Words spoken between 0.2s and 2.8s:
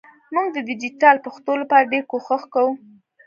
مونږ د ډیجېټل پښتو لپاره ډېر کوښښ کوو